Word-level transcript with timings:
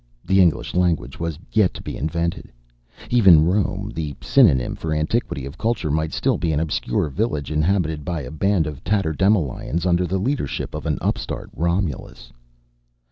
The 0.25 0.41
English 0.41 0.73
language 0.73 1.19
was 1.19 1.37
yet 1.51 1.75
to 1.75 1.81
be 1.83 1.95
invented. 1.95 2.51
Even 3.11 3.45
Rome, 3.45 3.91
the 3.93 4.15
synonym 4.19 4.73
for 4.73 4.95
antiquity 4.95 5.45
of 5.45 5.59
culture, 5.59 5.91
might 5.91 6.11
still 6.11 6.39
be 6.39 6.51
an 6.51 6.59
obscure 6.59 7.07
village 7.09 7.51
inhabited 7.51 8.03
by 8.03 8.21
a 8.23 8.31
band 8.31 8.65
of 8.65 8.83
tatterdemalions 8.83 9.85
under 9.85 10.07
the 10.07 10.17
leadership 10.17 10.73
of 10.73 10.87
an 10.87 10.97
upstart 11.01 11.51
Romulus. 11.55 12.31